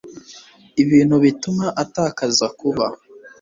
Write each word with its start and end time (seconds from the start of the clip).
IBINTU 0.83 1.15
BITUMA 1.23 1.65
ATAKAZA 1.83 2.47
KUBA 2.57 2.87